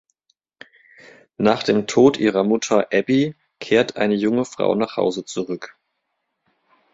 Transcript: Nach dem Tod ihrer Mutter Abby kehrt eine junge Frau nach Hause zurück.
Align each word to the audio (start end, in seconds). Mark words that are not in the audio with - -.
Nach 1.37 1.61
dem 1.61 1.85
Tod 1.85 2.17
ihrer 2.17 2.43
Mutter 2.43 2.87
Abby 2.91 3.35
kehrt 3.59 3.97
eine 3.97 4.15
junge 4.15 4.45
Frau 4.45 4.73
nach 4.73 4.97
Hause 4.97 5.25
zurück. 5.25 5.77